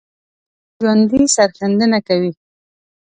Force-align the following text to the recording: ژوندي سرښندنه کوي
ژوندي 0.79 1.21
سرښندنه 1.35 1.99
کوي 2.07 2.31